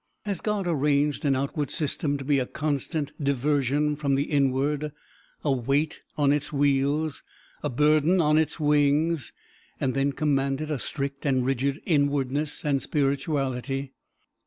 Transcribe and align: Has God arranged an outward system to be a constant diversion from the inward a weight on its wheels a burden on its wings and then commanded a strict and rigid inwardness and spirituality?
Has 0.25 0.41
God 0.41 0.65
arranged 0.65 1.25
an 1.25 1.35
outward 1.35 1.69
system 1.69 2.17
to 2.17 2.23
be 2.25 2.39
a 2.39 2.47
constant 2.47 3.11
diversion 3.23 3.95
from 3.95 4.15
the 4.15 4.23
inward 4.23 4.91
a 5.43 5.51
weight 5.51 6.01
on 6.17 6.31
its 6.31 6.51
wheels 6.51 7.21
a 7.61 7.69
burden 7.69 8.19
on 8.19 8.39
its 8.39 8.59
wings 8.59 9.31
and 9.79 9.93
then 9.93 10.11
commanded 10.13 10.71
a 10.71 10.79
strict 10.79 11.23
and 11.23 11.45
rigid 11.45 11.83
inwardness 11.85 12.65
and 12.65 12.81
spirituality? 12.81 13.93